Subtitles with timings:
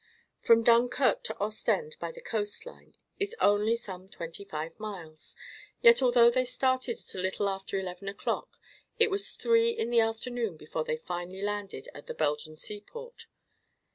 [0.41, 5.35] From Dunkirk to Ostend, by the coast line, is only some twenty five miles,
[5.83, 8.57] yet although they started at a little after eleven o'clock
[8.97, 13.27] it was three in the afternoon before they finally landed at the Belgian seaport.